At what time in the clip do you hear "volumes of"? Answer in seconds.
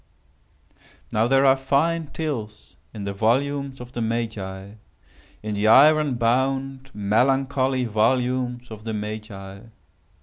3.13-3.91, 7.85-8.83